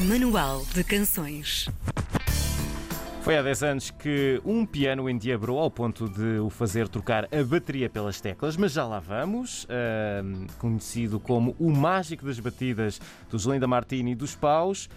[0.00, 1.68] Manual de Canções.
[3.22, 7.42] Foi há 10 anos que um piano endiabrou ao ponto de o fazer trocar a
[7.42, 9.64] bateria pelas teclas, mas já lá vamos.
[9.64, 14.88] Uh, conhecido como o mágico das batidas dos Linda Martini e dos Paus,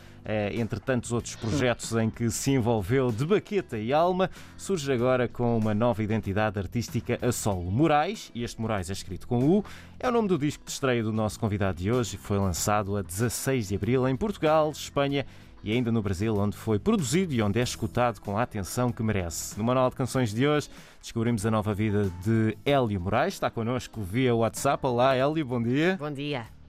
[0.53, 5.57] entre tantos outros projetos em que se envolveu de baqueta e alma, surge agora com
[5.57, 7.71] uma nova identidade artística a solo.
[7.71, 9.65] Moraes, e este Moraes é escrito com U,
[9.99, 12.95] é o nome do disco de estreia do nosso convidado de hoje e foi lançado
[12.95, 15.25] a 16 de abril em Portugal, Espanha
[15.63, 19.03] e ainda no Brasil, onde foi produzido e onde é escutado com a atenção que
[19.03, 19.57] merece.
[19.57, 24.01] No Manual de Canções de hoje, descobrimos a nova vida de Hélio Moraes, está connosco
[24.01, 24.85] via WhatsApp.
[24.85, 25.97] Olá, Hélio, bom dia.
[25.99, 26.60] Bom dia.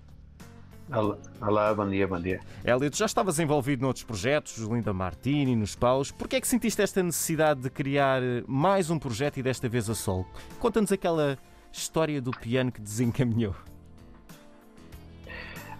[1.40, 2.40] Olá, bom dia, bom dia.
[2.62, 6.12] Hélio, tu já estavas envolvido noutros projetos, Linda Martini, nos Paus.
[6.12, 9.94] Porquê é que sentiste esta necessidade de criar mais um projeto e desta vez a
[9.94, 10.26] solo?
[10.58, 11.38] Conta-nos aquela
[11.72, 13.54] história do piano que desencaminhou.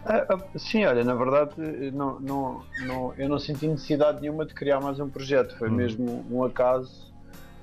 [0.06, 1.52] Ah, ah, sim, olha, na verdade
[1.92, 5.74] não, não, não, eu não senti necessidade nenhuma de criar mais um projeto, foi hum.
[5.74, 7.12] mesmo um acaso.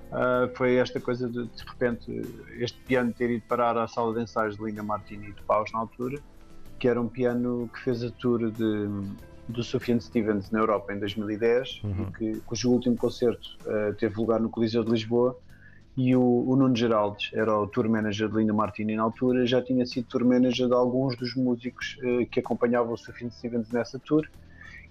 [0.09, 2.11] Uh, foi esta coisa de de repente
[2.57, 5.71] este piano ter ido parar à sala de ensaios de Linda Martini e de Paus
[5.71, 6.19] na altura,
[6.79, 8.89] que era um piano que fez a tour de,
[9.47, 12.11] do Sufjan Stevens na Europa em 2010, uhum.
[12.11, 15.37] que, cujo último concerto uh, teve lugar no Coliseu de Lisboa
[15.97, 19.61] e o, o Nuno Geraldes era o tour manager de Linda Martini na altura, já
[19.61, 23.99] tinha sido tour manager de alguns dos músicos uh, que acompanhavam o Sufjan Stevens nessa
[23.99, 24.25] tour.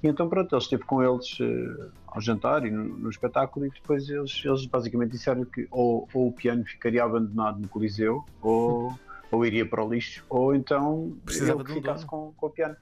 [0.03, 3.71] E então, pronto, ele esteve com eles uh, ao jantar e no, no, espetáculo, e
[3.71, 8.93] depois eles, eles basicamente disseram que ou, ou o piano ficaria abandonado no Coliseu, ou,
[9.31, 12.77] ou iria para o lixo, ou então Precisava ele ficasse com, com, o piano.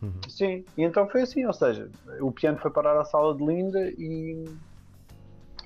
[0.00, 0.12] Uhum.
[0.28, 3.90] Sim, e então foi assim, ou seja, o piano foi parar à sala de Linda
[3.98, 4.44] e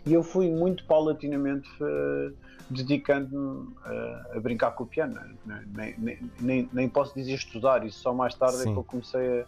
[0.06, 2.34] e eu fui muito paulatinamente uh,
[2.68, 5.18] dedicando-me uh, a brincar com o piano.
[5.46, 8.70] Nem, nem, nem, nem, posso dizer estudar, isso só mais tarde Sim.
[8.70, 9.46] é que eu comecei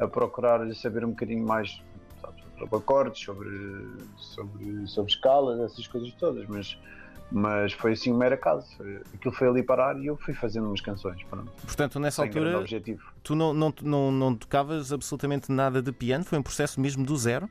[0.00, 1.82] a, a procurar saber um bocadinho mais
[2.22, 3.86] sabe, sobre acordes, sobre,
[4.16, 6.78] sobre, sobre escalas, essas coisas todas, mas
[7.30, 8.66] mas foi assim um mero acaso.
[9.14, 11.22] Aquilo foi ali parar e eu fui fazendo umas canções.
[11.24, 11.50] Pronto.
[11.62, 12.64] Portanto, nessa altura,
[13.22, 16.24] tu não, não, não, não tocavas absolutamente nada de piano?
[16.24, 17.48] Foi um processo mesmo do zero?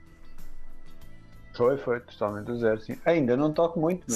[1.57, 2.95] Foi, foi, totalmente do zero, sim.
[3.03, 4.06] Ainda não toco muito,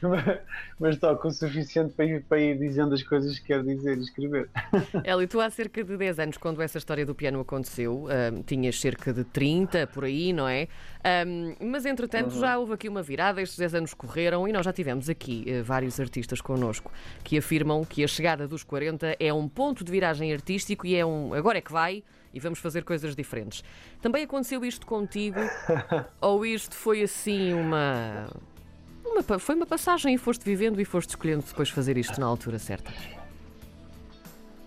[0.00, 0.38] mas.
[0.78, 4.00] mas toco o suficiente para ir, para ir dizendo as coisas que quero dizer e
[4.00, 4.48] escrever.
[5.04, 8.80] Eli, tu há cerca de 10 anos, quando essa história do piano aconteceu, um, tinhas
[8.80, 10.68] cerca de 30 por aí, não é?
[11.26, 12.40] Um, mas entretanto uhum.
[12.40, 15.64] já houve aqui uma virada, estes 10 anos correram e nós já tivemos aqui uh,
[15.64, 16.92] vários artistas connosco
[17.24, 21.04] que afirmam que a chegada dos 40 é um ponto de viragem artístico e é
[21.04, 22.02] um agora é que vai
[22.32, 23.62] e vamos fazer coisas diferentes.
[24.00, 25.40] Também aconteceu isto contigo?
[26.20, 28.26] ou isto foi assim uma,
[29.04, 29.38] uma.
[29.38, 32.92] Foi uma passagem e foste vivendo e foste escolhendo depois fazer isto na altura certa?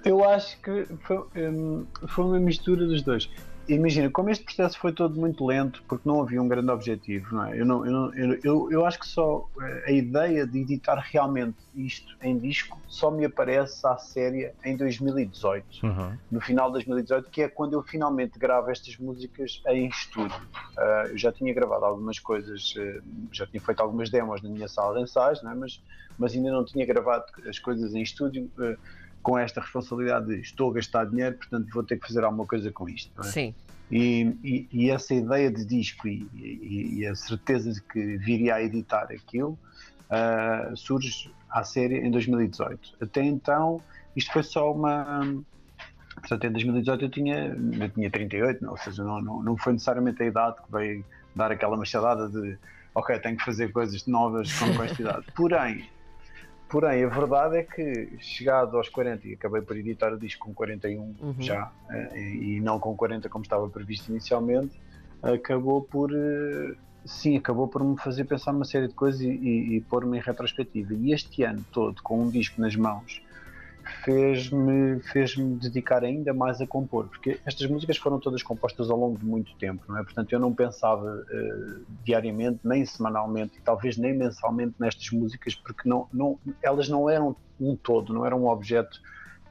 [0.04, 3.30] Eu acho que foi, hum, foi uma mistura dos dois
[3.68, 7.46] imagina, como este processo foi todo muito lento, porque não havia um grande objetivo, não
[7.46, 7.60] é?
[7.60, 11.58] Eu, não, eu, não, eu, eu, acho que só eh, a ideia de editar realmente
[11.76, 16.18] isto em disco só me aparece à séria em 2018, uhum.
[16.32, 20.38] no final de 2018, que é quando eu finalmente gravo estas músicas em estúdio.
[20.78, 24.68] Uh, eu já tinha gravado algumas coisas, uh, já tinha feito algumas demos na minha
[24.68, 25.56] sala de ensaios, não é?
[25.56, 25.84] mas,
[26.18, 28.50] mas ainda não tinha gravado as coisas em estúdio.
[28.58, 28.78] Uh,
[29.26, 32.72] com esta responsabilidade de estou a gastar dinheiro, portanto vou ter que fazer alguma coisa
[32.72, 33.12] com isto.
[33.22, 33.24] É?
[33.24, 33.56] Sim.
[33.90, 38.62] E, e, e, essa ideia de disco e, e, a certeza de que viria a
[38.62, 39.58] editar aquilo
[40.12, 42.98] uh, surge à série em 2018.
[43.02, 43.82] Até então,
[44.16, 45.44] isto foi só uma.
[46.18, 49.74] Portanto, em 2018 eu tinha, eu tinha 38, não, ou seja, não, não, não foi
[49.74, 51.04] necessariamente a idade que veio
[51.36, 52.60] dar aquela machadada de
[52.94, 55.26] ok, tenho que fazer coisas novas com, com esta idade.
[55.36, 55.90] Porém,
[56.68, 60.54] Porém, a verdade é que, chegado aos 40, e acabei por editar o disco com
[60.54, 61.36] 41 uhum.
[61.40, 64.80] já, eh, e não com 40 como estava previsto inicialmente,
[65.22, 66.12] acabou por.
[66.12, 70.18] Eh, sim, acabou por me fazer pensar uma série de coisas e, e, e pôr-me
[70.18, 70.94] em retrospectiva.
[70.94, 73.22] E este ano todo, com um disco nas mãos,
[74.04, 78.98] fez-me fez -me dedicar ainda mais a compor, porque estas músicas foram todas compostas ao
[78.98, 80.04] longo de muito tempo, não é?
[80.04, 85.88] Portanto, eu não pensava uh, diariamente, nem semanalmente, e talvez nem mensalmente nestas músicas, porque
[85.88, 89.00] não, não, elas não eram um todo, não eram um objeto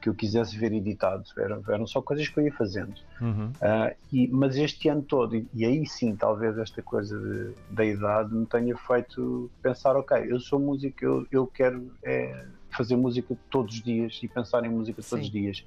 [0.05, 2.93] que eu quisesse ver editado, eram, eram só coisas que eu ia fazendo.
[3.19, 3.47] Uhum.
[3.47, 7.83] Uh, e, mas este ano todo, e, e, aí sim, talvez esta coisa de, da
[7.83, 11.91] idade me tenha feito pensar: ok, eu sou músico, eu, eu quero.
[12.03, 15.09] É, fazer música todos os dias e pensar em música Sim.
[15.09, 15.63] todos os dias.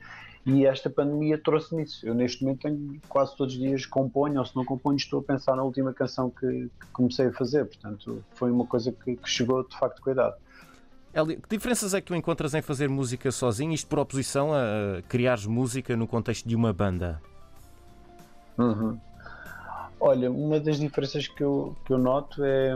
[0.46, 2.06] E esta pandemia trouxe-me isso.
[2.06, 5.22] Eu neste momento tenho quase todos os dias componho, ou se não componho, estou a
[5.22, 7.66] pensar na última canção que, que comecei a fazer.
[7.66, 10.36] Portanto, foi uma coisa que, que chegou de facto com a idade.
[11.12, 15.02] Eli, que diferenças é que tu encontras em fazer música sozinho, isto por oposição a
[15.08, 17.20] criares música no contexto de uma banda?
[18.56, 18.98] Uhum.
[20.00, 22.72] Olha, uma das diferenças que eu, que eu noto é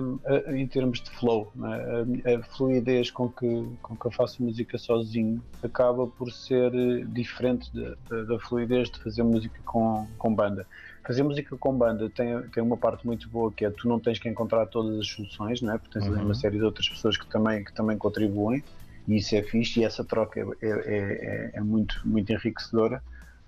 [0.48, 2.04] em termos de flow, né?
[2.34, 6.72] a, fluidez com que, com que eu faço música sozinho acaba por ser
[7.06, 10.66] diferente da fluidez de fazer música com, com banda.
[11.06, 14.18] Fazer música com banda tem, tem uma parte muito boa que é tu não tens
[14.18, 15.78] que encontrar todas as soluções, não é?
[15.78, 16.24] porque tens uhum.
[16.24, 18.64] uma série de outras pessoas que também, que também contribuem
[19.06, 23.02] e isso é fixe e essa troca é, é, é, é muito, muito enriquecedora.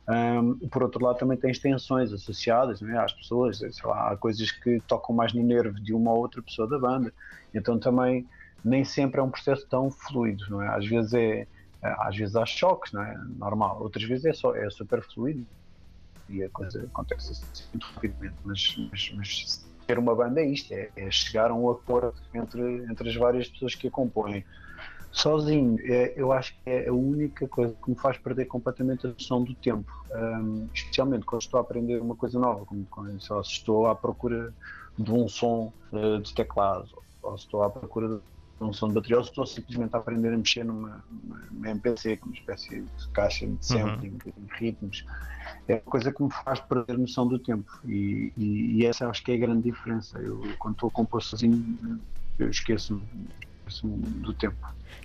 [0.06, 2.98] Um, por outro lado, também tens tensões associadas é?
[2.98, 6.42] às pessoas, sei lá, há coisas que tocam mais no nervo de uma ou outra
[6.42, 7.12] pessoa da banda,
[7.54, 8.26] então também
[8.62, 10.68] nem sempre é um processo tão fluido, não é?
[10.68, 11.46] Às vezes é,
[11.82, 13.16] às vezes há choques, não é?
[13.38, 15.46] Normal, outras vezes é só é super fluido
[16.28, 20.72] e a coisa acontece assim muito rapidamente, mas, mas, mas ter uma banda é isto,
[20.72, 24.44] é, é chegar a um acordo entre, entre as várias pessoas que a compõem
[25.14, 29.10] sozinho, é, eu acho que é a única coisa que me faz perder completamente a
[29.10, 33.32] noção do tempo, um, especialmente quando estou a aprender uma coisa nova, como quando se
[33.52, 34.52] estou à procura
[34.98, 36.88] de um som uh, de teclado,
[37.22, 38.20] ou se estou à procura
[38.58, 41.04] de um som de bateria, ou se estou simplesmente a aprender a mexer numa,
[41.52, 43.58] numa MPC, uma espécie de caixa de uhum.
[43.62, 44.46] sampling, uhum.
[44.46, 45.06] de ritmos.
[45.68, 49.08] É uma coisa que me faz perder a noção do tempo, e, e, e essa
[49.08, 50.18] acho que é a grande diferença.
[50.18, 52.00] Eu, quando estou a compor sozinho,
[52.36, 53.00] eu esqueço-me
[53.82, 54.56] do tempo.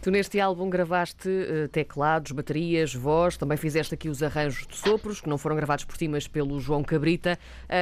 [0.02, 5.20] Tu neste álbum gravaste uh, teclados, baterias, voz, também fizeste aqui os arranjos de sopros,
[5.20, 7.38] que não foram gravados por ti, mas pelo João Cabrita.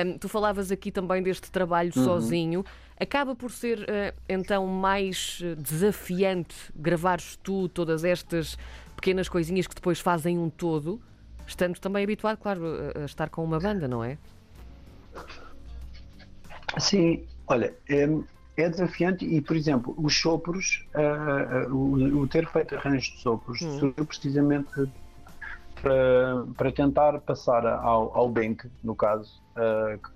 [0.05, 2.03] Um, tu falavas aqui também deste trabalho uhum.
[2.03, 2.65] sozinho.
[2.99, 8.57] Acaba por ser uh, então mais eh, desafiante gravares tu todas estas
[8.95, 10.99] pequenas coisinhas que depois fazem um todo,
[11.45, 12.63] estando também habituado, claro,
[12.99, 14.17] a estar com uma banda, não é?
[16.79, 18.07] Sim, olha, é,
[18.57, 23.21] é desafiante e, por exemplo, os sopros, uh, uh, o, o, ter feito arranjos de
[23.21, 23.79] sopros, hum.
[23.79, 24.89] surgiu precisamente
[25.81, 30.11] para, para tentar passar ao, ao Bank, no caso, uh, que é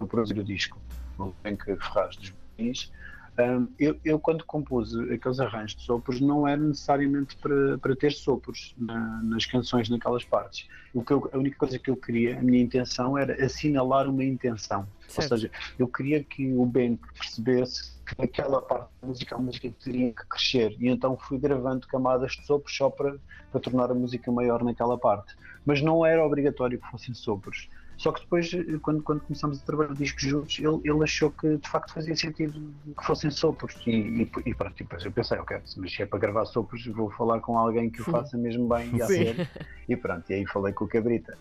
[0.00, 0.06] o
[0.44, 0.78] disco,
[1.18, 2.92] o Bank Ferraz dos Bonis,
[3.40, 8.12] um, eu, eu, quando compus aqueles arranjos de sopros, não era necessariamente para, para ter
[8.12, 10.68] sopros na, nas canções, naquelas partes.
[10.92, 14.24] O que eu, a única coisa que eu queria, a minha intenção, era assinalar uma
[14.24, 14.88] intenção.
[15.06, 15.32] Certo.
[15.32, 19.70] Ou seja, eu queria que o Ben percebesse que naquela parte da música a música
[19.84, 20.76] teria que crescer.
[20.80, 23.16] E então fui gravando camadas de sopros só para,
[23.52, 25.36] para tornar a música maior naquela parte.
[25.64, 27.68] Mas não era obrigatório que fossem sopros.
[27.98, 28.48] Só que depois,
[28.80, 32.72] quando, quando começamos a trabalhar discos juntos, ele, ele achou que de facto fazia sentido
[32.96, 33.74] que fossem sopros.
[33.84, 36.86] E, e, e pronto, e depois eu pensei, ok, mas se é para gravar sopros,
[36.86, 39.48] vou falar com alguém que o faça mesmo bem e a sério.
[39.88, 41.36] E pronto, e aí falei com o Cabrita.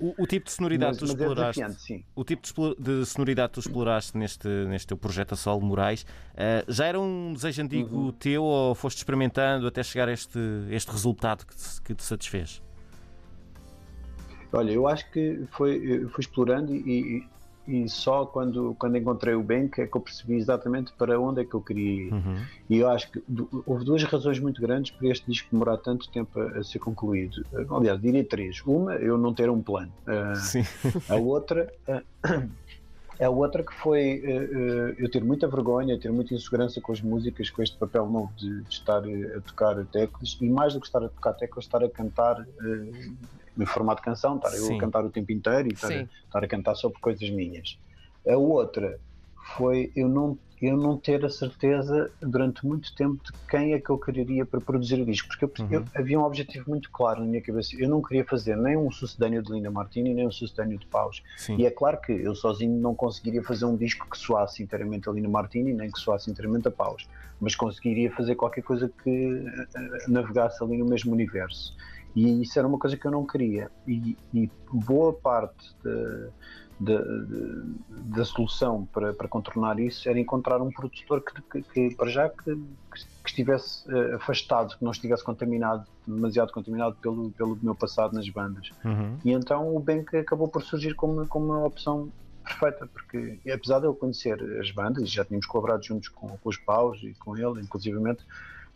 [0.00, 1.92] O, o tipo de sonoridade mas, tu é exploraste.
[1.92, 6.02] É o tipo de, sonoridade que tu exploraste neste, neste teu projeto a Solo Moraes,
[6.02, 8.12] uh, já era um desejo antigo uhum.
[8.12, 10.38] teu ou foste experimentando até chegar a este,
[10.70, 12.62] este resultado que te, que te satisfez?
[14.52, 17.24] Olha, eu acho que foi, fui explorando e,
[17.66, 21.42] e, e, só quando, quando encontrei o Bank é que eu percebi exatamente para onde
[21.42, 22.12] é que eu queria ir.
[22.12, 22.36] Uhum.
[22.70, 23.22] E eu acho que
[23.66, 27.44] houve duas razões muito grandes para este disco demorar tanto tempo a, a ser concluído.
[27.70, 28.62] Aliás, diria três.
[28.64, 29.92] Uma, eu não ter um plano.
[30.06, 31.72] Uh, a outra.
[31.86, 32.48] Uh,
[33.20, 37.50] a outra que foi uh, eu ter muita vergonha, ter muita insegurança com as músicas,
[37.50, 41.02] com este papel novo de, de estar a tocar teclas e mais do que estar
[41.02, 43.16] a tocar teclas, estar a cantar uh,
[43.58, 44.70] no formato de canção, estar Sim.
[44.70, 47.76] eu a cantar o tempo inteiro e estar, estar a cantar sobre coisas minhas.
[48.26, 48.98] A outra
[49.56, 53.90] foi eu não, eu não ter a certeza durante muito tempo de quem é que
[53.90, 55.72] eu quereria para produzir o disco, porque eu, uhum.
[55.72, 57.74] eu, havia um objetivo muito claro na minha cabeça.
[57.76, 61.22] Eu não queria fazer nem um sucedâneo de Linda Martini, nem um sucedâneo de Paus.
[61.36, 61.56] Sim.
[61.56, 65.12] E é claro que eu sozinho não conseguiria fazer um disco que soasse inteiramente a
[65.12, 67.08] Linda Martini, nem que soasse inteiramente a Paus,
[67.40, 71.74] mas conseguiria fazer qualquer coisa que eh, eh, navegasse ali no mesmo universo.
[72.14, 73.70] E isso era uma coisa que eu não queria.
[73.86, 75.74] E, e boa parte
[76.80, 82.28] da solução para, para contornar isso era encontrar um produtor que, que, que para já
[82.28, 88.14] que, que, estivesse uh, afastado, que não estivesse contaminado, demasiado contaminado pelo, pelo meu passado
[88.14, 88.70] nas bandas.
[88.84, 89.18] Uhum.
[89.24, 92.10] E então o Bank acabou por surgir como, como uma opção
[92.44, 96.56] perfeita, porque apesar de eu conhecer as bandas, já tínhamos colaborado juntos com, com os
[96.56, 98.24] Paus e com ele, inclusivamente,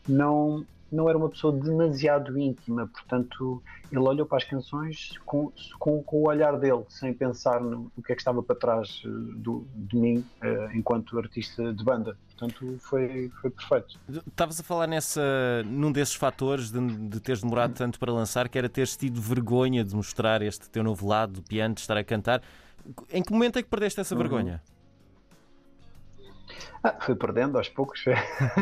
[0.08, 6.02] não, não era uma pessoa demasiado íntima, portanto, ele olhou para as canções com, com,
[6.02, 9.08] com o olhar dele, sem pensar no, no, que é que estava para trás eh,
[9.36, 12.16] do, de mim uh, enquanto artista de banda.
[12.28, 14.00] Portanto, foi, foi perfeito.
[14.26, 18.58] Estavas a falar nessa, num desses fatores de, de teres demorado tanto para lançar, que
[18.58, 22.04] era teres tido vergonha de mostrar este teu novo lado do piano, de estar a
[22.04, 22.42] cantar.
[23.10, 24.20] Em que momento é que perdeste essa uhum.
[24.20, 24.62] vergonha?
[26.82, 28.04] Ah, fui perdendo aos poucos.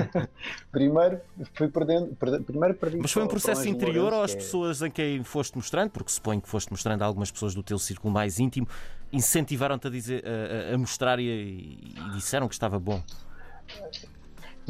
[0.70, 1.20] primeiro
[1.54, 2.98] fui perdendo, perde, primeiro perdi.
[2.98, 4.36] Mas foi um processo interior ou as é...
[4.36, 7.78] pessoas em quem foste mostrando, porque suponho que foste mostrando a algumas pessoas do teu
[7.78, 8.68] círculo mais íntimo,
[9.12, 13.02] incentivaram-te a, dizer, a, a mostrar e, e disseram que estava bom?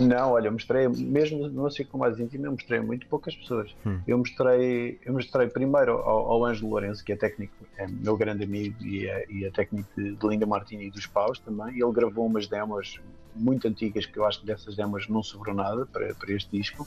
[0.01, 3.75] Não, olha, eu mostrei, mesmo no ciclo mais íntimo, eu mostrei muito poucas pessoas.
[3.85, 4.01] Hum.
[4.07, 8.45] Eu mostrei, eu mostrei primeiro ao, ao Ângelo Lourenço, que é técnico, é meu grande
[8.45, 11.75] amigo e é, e é técnico de, de Linda Martini e dos Paus também.
[11.75, 13.01] Ele gravou umas demos
[13.35, 16.87] muito antigas, que eu acho que dessas demos não sobrou nada para, para este disco.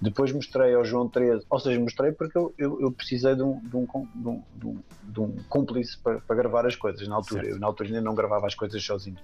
[0.00, 3.60] Depois mostrei ao João 13, ou seja, mostrei porque eu, eu, eu precisei de um,
[3.60, 4.28] de um, de
[4.66, 7.42] um, de um cúmplice para, para, gravar as coisas na altura.
[7.42, 7.54] Certo.
[7.54, 9.18] Eu na altura ainda não gravava as coisas sozinho.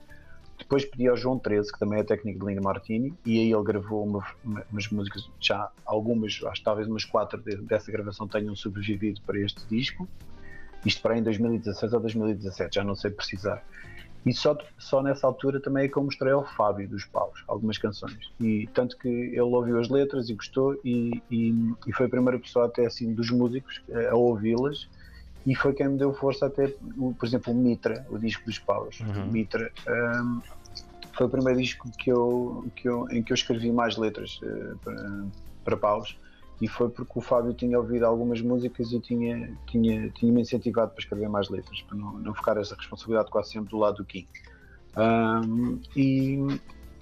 [0.66, 3.62] Depois pedi ao João 13, que também é técnico de Linda Martini, e aí ele
[3.62, 8.56] gravou uma, uma, umas músicas, já algumas, acho talvez umas quatro de, dessa gravação tenham
[8.56, 10.08] sobrevivido para este disco.
[10.84, 13.64] Isto para em 2016 ou 2017, já não sei precisar.
[14.26, 17.78] E só, só nessa altura também é que eu mostrei ao Fábio dos Paus algumas
[17.78, 18.18] canções.
[18.40, 21.54] E tanto que ele ouviu as letras e gostou, e, e,
[21.86, 24.88] e foi a primeira pessoa até assim dos músicos a ouvi-las
[25.46, 28.98] e foi quem me deu força até, por exemplo, o Mitra, o disco dos Paus.
[29.00, 29.30] Uhum.
[29.30, 30.40] Mitra um,
[31.12, 34.76] foi o primeiro disco que eu, que eu, em que eu escrevi mais letras uh,
[34.78, 35.24] para,
[35.64, 36.18] para Paus
[36.60, 40.90] e foi porque o Fábio tinha ouvido algumas músicas e tinha, tinha, tinha me incentivado
[40.90, 44.04] para escrever mais letras, para não, não ficar essa responsabilidade quase sempre do lado do
[44.04, 44.26] King.
[44.96, 46.38] Um, e,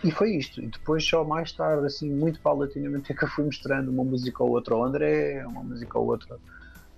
[0.03, 0.61] e foi isto.
[0.61, 4.43] E depois, só mais tarde, assim, muito paulatinamente, é que eu fui mostrando uma música
[4.43, 6.37] ou outra ao André, uma música ou outra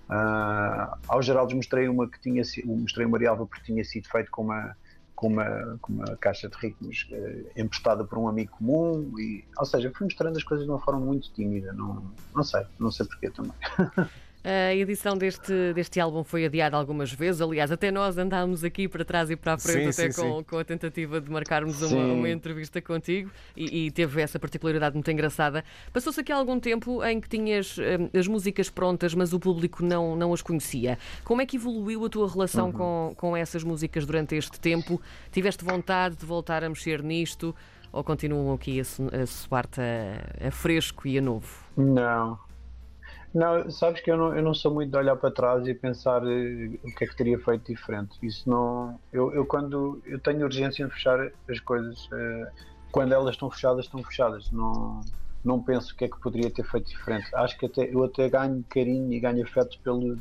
[0.09, 4.43] Uh, ao Geraldo mostrei uma que tinha mostrei uma Marialva porque tinha sido feito com
[4.43, 4.77] uma,
[5.17, 9.65] com uma, com uma caixa de ritmos uh, emprestada por um amigo comum, e, ou
[9.65, 13.07] seja, fui mostrando as coisas de uma forma muito tímida, não, não sei, não sei
[13.07, 13.55] porquê também.
[14.49, 17.41] A edição deste, deste álbum foi adiada algumas vezes.
[17.41, 20.39] Aliás, até nós andámos aqui para trás e para a frente, sim, até sim, com,
[20.39, 20.45] sim.
[20.45, 25.11] com a tentativa de marcarmos uma, uma, entrevista contigo e, e, teve essa particularidade muito
[25.11, 25.65] engraçada.
[25.93, 30.15] Passou-se aqui algum tempo em que tinhas um, as músicas prontas, mas o público não,
[30.15, 30.97] não as conhecia.
[31.25, 32.73] Como é que evoluiu a tua relação uhum.
[32.73, 35.03] com, com essas músicas durante este tempo?
[35.33, 37.53] Tiveste vontade de voltar a mexer nisto?
[37.93, 41.49] Ou continuam aqui a, a soar-te a, a fresco e a novo?
[41.77, 42.39] Não,
[43.37, 46.23] não, sabes que eu não, eu não sou muito de olhar para trás e pensar
[46.25, 48.17] uh, o que é que teria feito diferente.
[48.23, 48.99] Isso não.
[49.13, 50.01] Eu, eu quando.
[50.07, 52.07] Eu tenho urgência em fechar as coisas.
[52.07, 52.47] Uh,
[52.91, 54.51] quando elas estão fechadas, estão fechadas.
[54.51, 55.03] Não,
[55.45, 57.29] não penso o que é que poderia ter feito diferente.
[57.35, 60.17] Acho que até, eu até ganho carinho e ganho afeto pelo,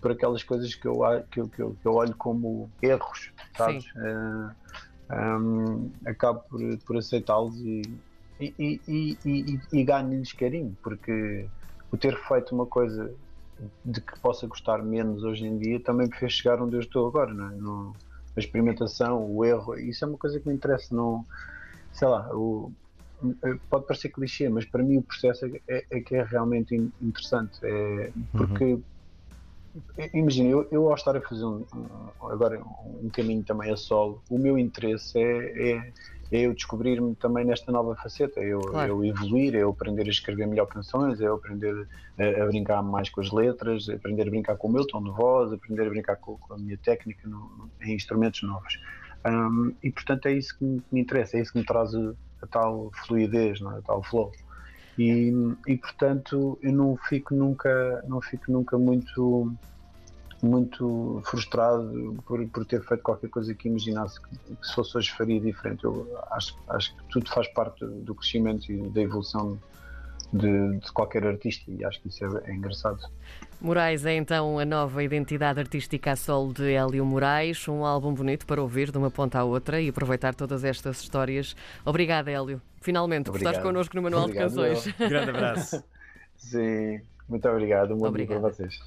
[0.00, 0.98] por aquelas coisas que eu,
[1.30, 3.84] que eu, que eu, que eu olho como erros, sabes?
[3.94, 4.50] Uh,
[5.08, 7.82] eh, um, acabo por, por aceitá-los e,
[8.40, 11.48] e, e, e, e ganho-lhes carinho, porque
[11.90, 13.12] o ter feito uma coisa
[13.84, 17.08] de que possa gostar menos hoje em dia também me fez chegar onde eu estou
[17.08, 17.54] agora, não é?
[17.56, 17.96] no,
[18.36, 21.26] a experimentação, o erro, isso é uma coisa que me interessa, não,
[21.92, 22.72] sei lá, o,
[23.68, 27.58] pode parecer clichê, mas para mim o processo é, é, é que é realmente interessante,
[27.62, 28.82] é, porque uhum.
[30.14, 31.64] imagina, eu, eu ao estar a fazer um,
[32.22, 32.62] agora
[33.02, 35.92] um caminho também a solo, o meu interesse é é
[36.30, 38.92] eu descobrir-me também nesta nova faceta, é eu, claro.
[38.92, 41.86] eu evoluir, é eu aprender a escrever melhor canções, é eu aprender
[42.18, 45.10] a, a, brincar mais com as letras, aprender a brincar com o meu tom de
[45.10, 48.78] voz, aprender a brincar com, com a minha técnica no, em instrumentos novos.
[49.26, 51.94] Um, e portanto é isso que me, que me, interessa, é isso que me traz
[51.94, 53.64] a, a tal fluidez, é?
[53.64, 54.30] a tal flow.
[54.98, 55.32] E,
[55.66, 59.50] e portanto eu não fico nunca, não fico nunca muito
[60.42, 65.10] muito frustrado por, por ter feito qualquer coisa que imaginasse que, que se fosse hoje
[65.12, 65.84] faria diferente.
[65.84, 69.58] Eu acho, acho que tudo faz parte do crescimento e da evolução
[70.32, 73.00] de, de, qualquer artista e acho que isso é, é, engraçado.
[73.60, 78.46] Moraes é então a nova identidade artística a sol de Hélio Moraes, um álbum bonito
[78.46, 81.56] para ouvir de uma ponta à outra e aproveitar todas estas histórias.
[81.84, 82.60] Obrigada, Hélio.
[82.80, 83.52] Finalmente, obrigado.
[83.52, 84.94] por estar connosco no Manual obrigado, de Canções.
[84.98, 85.84] Grande abraço.
[86.36, 87.94] Sim, muito obrigado.
[87.94, 88.38] Um bom obrigado.
[88.38, 88.78] dia para vocês.